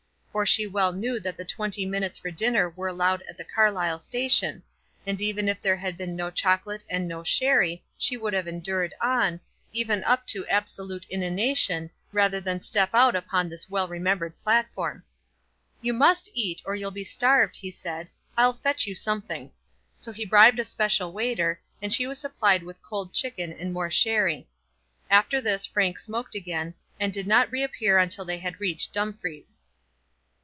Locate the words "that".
1.19-1.35